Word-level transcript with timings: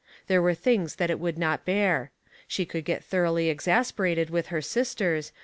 There 0.25 0.41
were 0.41 0.55
things 0.55 0.95
that 0.95 1.11
it 1.11 1.19
would 1.19 1.37
not 1.37 1.63
bear. 1.63 2.09
She 2.47 2.65
could 2.65 2.85
get 2.85 3.03
thoroughly 3.03 3.49
exasperated 3.49 4.31
with 4.31 4.47
her 4.47 4.59
sisters. 4.59 5.31